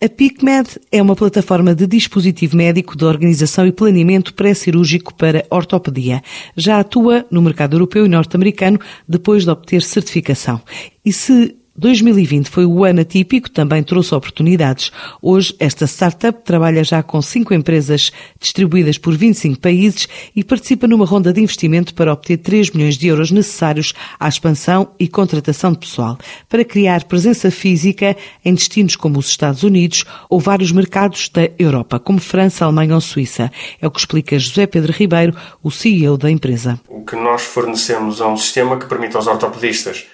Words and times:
A 0.00 0.08
PicMed 0.08 0.78
é 0.92 1.02
uma 1.02 1.16
plataforma 1.16 1.74
de 1.74 1.84
dispositivo 1.84 2.56
médico 2.56 2.96
de 2.96 3.04
organização 3.04 3.66
e 3.66 3.72
planeamento 3.72 4.32
pré-cirúrgico 4.32 5.12
para 5.12 5.44
ortopedia. 5.50 6.22
Já 6.56 6.78
atua 6.78 7.26
no 7.32 7.42
mercado 7.42 7.74
europeu 7.74 8.06
e 8.06 8.08
norte-americano 8.08 8.78
depois 9.08 9.42
de 9.42 9.50
obter 9.50 9.82
certificação. 9.82 10.62
E 11.04 11.12
se 11.12 11.57
2020 11.78 12.50
foi 12.50 12.66
o 12.66 12.84
ano 12.84 13.02
atípico, 13.02 13.48
também 13.48 13.84
trouxe 13.84 14.12
oportunidades. 14.12 14.90
Hoje, 15.22 15.54
esta 15.60 15.86
startup 15.86 16.42
trabalha 16.44 16.82
já 16.82 17.04
com 17.04 17.22
cinco 17.22 17.54
empresas 17.54 18.10
distribuídas 18.40 18.98
por 18.98 19.16
25 19.16 19.60
países 19.60 20.08
e 20.34 20.42
participa 20.42 20.88
numa 20.88 21.06
ronda 21.06 21.32
de 21.32 21.40
investimento 21.40 21.94
para 21.94 22.12
obter 22.12 22.38
3 22.38 22.72
milhões 22.72 22.98
de 22.98 23.06
euros 23.06 23.30
necessários 23.30 23.94
à 24.18 24.28
expansão 24.28 24.90
e 24.98 25.06
contratação 25.06 25.70
de 25.70 25.78
pessoal, 25.78 26.18
para 26.48 26.64
criar 26.64 27.04
presença 27.04 27.48
física 27.48 28.16
em 28.44 28.54
destinos 28.54 28.96
como 28.96 29.20
os 29.20 29.28
Estados 29.28 29.62
Unidos 29.62 30.04
ou 30.28 30.40
vários 30.40 30.72
mercados 30.72 31.28
da 31.28 31.48
Europa, 31.56 32.00
como 32.00 32.18
França, 32.18 32.64
Alemanha 32.64 32.96
ou 32.96 33.00
Suíça. 33.00 33.52
É 33.80 33.86
o 33.86 33.90
que 33.90 34.00
explica 34.00 34.36
José 34.36 34.66
Pedro 34.66 34.92
Ribeiro, 34.92 35.36
o 35.62 35.70
CEO 35.70 36.18
da 36.18 36.28
empresa. 36.28 36.80
O 36.88 37.04
que 37.04 37.14
nós 37.14 37.42
fornecemos 37.42 38.20
é 38.20 38.26
um 38.26 38.36
sistema 38.36 38.76
que 38.76 38.86
permite 38.86 39.14
aos 39.14 39.28
ortopedistas 39.28 40.06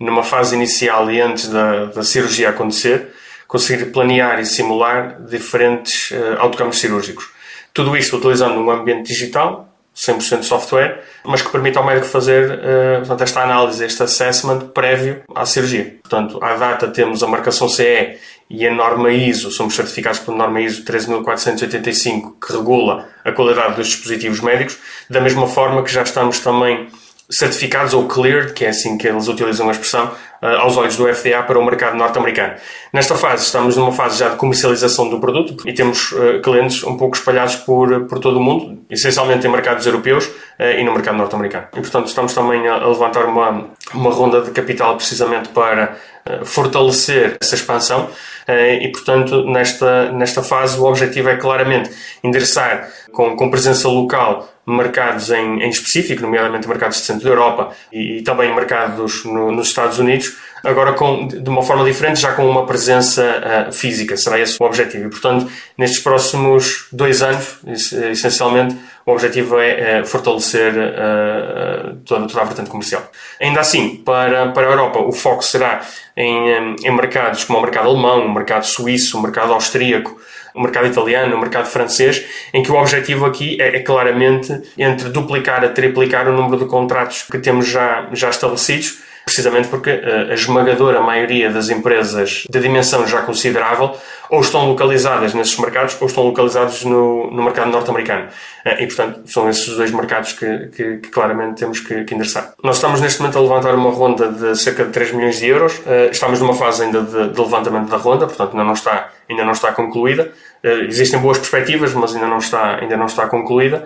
numa 0.00 0.22
fase 0.22 0.56
inicial 0.56 1.10
e 1.10 1.20
antes 1.20 1.48
da, 1.48 1.84
da 1.86 2.02
cirurgia 2.02 2.48
acontecer, 2.48 3.12
conseguir 3.46 3.86
planear 3.86 4.40
e 4.40 4.46
simular 4.46 5.20
diferentes 5.28 6.10
uh, 6.12 6.72
cirúrgicos. 6.72 7.28
Tudo 7.74 7.96
isto 7.96 8.16
utilizando 8.16 8.58
um 8.58 8.70
ambiente 8.70 9.08
digital, 9.08 9.68
100% 9.94 10.44
software, 10.44 11.02
mas 11.24 11.42
que 11.42 11.50
permite 11.50 11.76
ao 11.76 11.84
médico 11.84 12.06
fazer 12.06 12.50
uh, 12.50 12.98
portanto, 13.00 13.22
esta 13.22 13.42
análise, 13.42 13.84
este 13.84 14.02
assessment 14.02 14.70
prévio 14.72 15.22
à 15.34 15.44
cirurgia. 15.44 15.96
Portanto, 16.02 16.42
à 16.42 16.54
data 16.54 16.88
temos 16.88 17.22
a 17.22 17.26
marcação 17.26 17.68
CE 17.68 18.16
e 18.48 18.66
a 18.66 18.74
norma 18.74 19.12
ISO, 19.12 19.50
somos 19.50 19.74
certificados 19.74 20.20
pela 20.20 20.36
norma 20.36 20.60
ISO 20.60 20.84
13485, 20.84 22.36
que 22.40 22.52
regula 22.52 23.08
a 23.24 23.32
qualidade 23.32 23.76
dos 23.76 23.88
dispositivos 23.88 24.40
médicos, 24.40 24.78
da 25.08 25.20
mesma 25.20 25.46
forma 25.46 25.82
que 25.82 25.92
já 25.92 26.02
estamos 26.02 26.40
também 26.40 26.88
certificados 27.30 27.94
ou 27.94 28.06
cleared, 28.08 28.52
que 28.52 28.64
é 28.64 28.70
assim 28.70 28.98
que 28.98 29.06
eles 29.06 29.28
utilizam 29.28 29.68
a 29.68 29.72
expressão, 29.72 30.06
uh, 30.42 30.46
aos 30.58 30.76
olhos 30.76 30.96
do 30.96 31.06
FDA 31.12 31.42
para 31.42 31.58
o 31.58 31.64
mercado 31.64 31.96
norte-americano. 31.96 32.54
Nesta 32.92 33.14
fase, 33.14 33.44
estamos 33.44 33.76
numa 33.76 33.92
fase 33.92 34.18
já 34.18 34.30
de 34.30 34.36
comercialização 34.36 35.08
do 35.08 35.20
produto 35.20 35.56
e 35.68 35.72
temos 35.72 36.12
uh, 36.12 36.40
clientes 36.42 36.82
um 36.82 36.96
pouco 36.96 37.16
espalhados 37.16 37.56
por, 37.56 38.06
por 38.06 38.18
todo 38.18 38.38
o 38.38 38.42
mundo, 38.42 38.79
essencialmente 38.90 39.46
em 39.46 39.50
mercados 39.50 39.86
europeus 39.86 40.26
uh, 40.26 40.78
e 40.78 40.84
no 40.84 40.92
mercado 40.92 41.16
norte-americano. 41.16 41.66
E, 41.72 41.80
portanto, 41.80 42.06
estamos 42.06 42.34
também 42.34 42.66
a, 42.68 42.86
levantar 42.86 43.24
uma, 43.26 43.70
uma 43.94 44.10
ronda 44.10 44.40
de 44.42 44.50
capital 44.50 44.96
precisamente 44.96 45.48
para 45.50 45.96
fortalecer 46.44 47.36
essa 47.40 47.54
expansão 47.54 48.10
e, 48.46 48.88
portanto, 48.88 49.42
nesta, 49.46 50.12
nesta 50.12 50.42
fase 50.42 50.78
o 50.78 50.84
objetivo 50.84 51.30
é 51.30 51.36
claramente 51.36 51.90
endereçar 52.22 52.90
com, 53.10 53.34
com 53.36 53.50
presença 53.50 53.88
local 53.88 54.46
mercados 54.66 55.30
em, 55.30 55.62
em 55.62 55.68
específico, 55.68 56.22
nomeadamente 56.22 56.68
mercados 56.68 56.98
de 56.98 57.04
centro 57.04 57.24
da 57.24 57.30
Europa 57.30 57.74
e, 57.92 58.18
e 58.18 58.22
também 58.22 58.54
mercados 58.54 59.24
no, 59.24 59.50
nos 59.50 59.68
Estados 59.68 59.98
Unidos, 59.98 60.36
agora 60.64 60.92
com, 60.92 61.26
de 61.26 61.48
uma 61.48 61.62
forma 61.62 61.84
diferente, 61.84 62.20
já 62.20 62.32
com 62.32 62.48
uma 62.48 62.66
presença 62.66 63.68
uh, 63.68 63.72
física. 63.72 64.16
Será 64.16 64.38
esse 64.38 64.56
o 64.60 64.64
objetivo. 64.64 65.06
E, 65.06 65.10
portanto, 65.10 65.50
nestes 65.76 66.00
próximos 66.00 66.86
dois 66.92 67.22
anos, 67.22 67.58
essencialmente, 67.66 68.76
o 69.06 69.12
objetivo 69.12 69.58
é, 69.58 69.98
é 69.98 70.04
fortalecer 70.04 70.72
uh, 70.72 71.96
toda, 72.04 72.26
toda, 72.26 72.40
a 72.40 72.44
vertente 72.44 72.70
comercial. 72.70 73.10
Ainda 73.40 73.60
assim, 73.60 73.96
para, 73.96 74.48
para 74.52 74.66
a 74.66 74.70
Europa, 74.70 75.00
o 75.00 75.12
foco 75.12 75.44
será 75.44 75.80
em, 76.16 76.76
em 76.82 76.90
mercados 76.94 77.44
como 77.44 77.58
o 77.58 77.62
mercado 77.62 77.88
alemão, 77.88 78.26
o 78.26 78.32
mercado 78.32 78.66
suíço, 78.66 79.18
o 79.18 79.22
mercado 79.22 79.52
austríaco, 79.52 80.20
o 80.54 80.60
mercado 80.60 80.86
italiano, 80.86 81.34
o 81.34 81.40
mercado 81.40 81.66
francês, 81.66 82.24
em 82.52 82.62
que 82.62 82.70
o 82.70 82.76
objetivo 82.76 83.24
aqui 83.24 83.60
é, 83.60 83.76
é 83.76 83.80
claramente 83.80 84.60
entre 84.76 85.08
duplicar 85.08 85.64
a 85.64 85.68
triplicar 85.68 86.28
o 86.28 86.32
número 86.32 86.58
de 86.58 86.66
contratos 86.66 87.22
que 87.22 87.38
temos 87.38 87.66
já, 87.66 88.08
já 88.12 88.28
estabelecidos 88.30 88.98
precisamente 89.30 89.68
porque 89.68 89.90
eh, 89.90 90.28
a 90.30 90.34
esmagadora 90.34 91.00
maioria 91.00 91.50
das 91.50 91.70
empresas 91.70 92.44
de 92.50 92.60
dimensão 92.60 93.06
já 93.06 93.22
considerável 93.22 93.96
ou 94.28 94.40
estão 94.40 94.68
localizadas 94.68 95.34
nesses 95.34 95.56
mercados 95.56 95.96
ou 96.00 96.08
estão 96.08 96.24
localizados 96.24 96.84
no, 96.84 97.30
no 97.30 97.42
mercado 97.42 97.70
norte-americano. 97.70 98.28
Eh, 98.64 98.82
e, 98.82 98.86
portanto, 98.88 99.22
são 99.26 99.48
esses 99.48 99.76
dois 99.76 99.92
mercados 99.92 100.32
que, 100.32 100.68
que, 100.68 100.96
que 100.98 101.08
claramente 101.10 101.60
temos 101.60 101.78
que, 101.78 102.02
que, 102.04 102.14
endereçar. 102.14 102.54
Nós 102.62 102.76
estamos 102.76 103.00
neste 103.00 103.20
momento 103.20 103.38
a 103.38 103.40
levantar 103.40 103.74
uma 103.76 103.90
ronda 103.90 104.32
de 104.32 104.58
cerca 104.58 104.84
de 104.84 104.90
3 104.90 105.12
milhões 105.12 105.38
de 105.38 105.46
euros. 105.46 105.80
Eh, 105.86 106.08
estamos 106.10 106.40
numa 106.40 106.54
fase 106.54 106.82
ainda 106.82 107.00
de, 107.02 107.28
de 107.28 107.40
levantamento 107.40 107.88
da 107.88 107.96
ronda, 107.96 108.26
portanto, 108.26 108.50
ainda 108.50 108.64
não 108.64 108.74
está, 108.74 109.10
ainda 109.28 109.44
não 109.44 109.52
está 109.52 109.70
concluída. 109.72 110.32
Existem 110.62 111.18
boas 111.18 111.38
perspectivas, 111.38 111.94
mas 111.94 112.14
ainda 112.14 112.26
não 112.26 112.36
está, 112.36 112.80
ainda 112.80 112.94
não 112.94 113.06
está 113.06 113.26
concluída. 113.26 113.82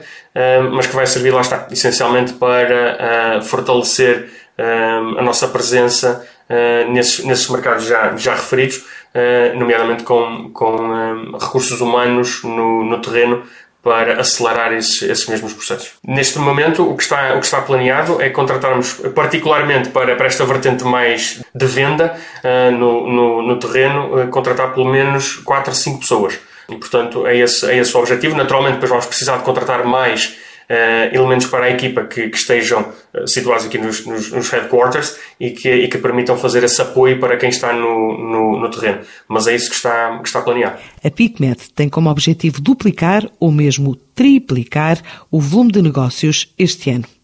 Mas 0.72 0.88
que 0.88 0.96
vai 0.96 1.06
servir, 1.06 1.32
lá 1.32 1.40
está, 1.40 1.68
essencialmente 1.70 2.32
para 2.32 3.40
fortalecer 3.42 4.28
a 4.56 5.22
nossa 5.22 5.48
presença 5.48 6.24
uh, 6.48 6.92
nesses, 6.92 7.24
nesses 7.24 7.48
mercados 7.48 7.84
já, 7.84 8.16
já 8.16 8.34
referidos, 8.34 8.78
uh, 8.78 9.58
nomeadamente 9.58 10.04
com, 10.04 10.50
com 10.52 11.36
recursos 11.38 11.80
humanos 11.80 12.42
no, 12.44 12.84
no 12.84 13.00
terreno 13.00 13.42
para 13.82 14.18
acelerar 14.18 14.72
esses, 14.72 15.02
esses 15.02 15.26
mesmos 15.26 15.52
processos. 15.52 15.92
Neste 16.02 16.38
momento, 16.38 16.90
o 16.90 16.96
que, 16.96 17.02
está, 17.02 17.34
o 17.34 17.40
que 17.40 17.44
está 17.44 17.60
planeado 17.60 18.20
é 18.22 18.30
contratarmos, 18.30 18.94
particularmente 19.14 19.90
para, 19.90 20.16
para 20.16 20.26
esta 20.26 20.44
vertente 20.46 20.84
mais 20.84 21.42
de 21.54 21.66
venda 21.66 22.16
uh, 22.42 22.70
no, 22.70 23.06
no, 23.06 23.42
no, 23.42 23.58
terreno, 23.58 24.28
contratar 24.28 24.72
pelo 24.72 24.86
menos 24.86 25.36
4 25.36 25.72
a 25.72 25.74
5 25.74 26.00
pessoas. 26.00 26.38
E, 26.66 26.76
portanto, 26.76 27.26
é 27.26 27.36
esse, 27.36 27.70
é 27.70 27.76
esse 27.76 27.94
o 27.94 28.00
objetivo. 28.00 28.34
Naturalmente, 28.36 28.74
depois 28.74 28.88
vamos 28.88 29.04
precisar 29.04 29.36
de 29.36 29.42
contratar 29.42 29.84
mais 29.84 30.34
uh, 30.70 31.14
elementos 31.14 31.46
para 31.46 31.66
a 31.66 31.70
equipa 31.70 32.04
que, 32.04 32.28
que 32.28 32.36
estejam 32.36 32.82
uh, 32.82 33.26
situados 33.26 33.66
aqui 33.66 33.78
nos, 33.78 34.04
nos, 34.06 34.30
nos, 34.30 34.50
headquarters 34.50 35.16
e 35.38 35.50
que, 35.50 35.68
e 35.68 35.88
que 35.88 35.98
permitam 35.98 36.36
fazer 36.36 36.64
esse 36.64 36.80
apoio 36.80 37.18
para 37.18 37.36
quem 37.36 37.48
está 37.48 37.72
no, 37.72 38.18
no, 38.18 38.60
no 38.60 38.70
terreno. 38.70 39.00
Mas 39.28 39.46
é 39.46 39.54
isso 39.54 39.70
que 39.70 39.76
está, 39.76 40.18
que 40.18 40.28
está 40.28 40.42
planeado. 40.42 40.78
A 41.02 41.10
PicMed 41.10 41.70
tem 41.74 41.88
como 41.88 42.10
objetivo 42.10 42.60
duplicar 42.60 43.28
ou 43.38 43.50
mesmo 43.50 43.96
triplicar 44.14 45.00
o 45.30 45.40
volume 45.40 45.72
de 45.72 45.82
negócios 45.82 46.52
este 46.58 46.90
ano. 46.90 47.04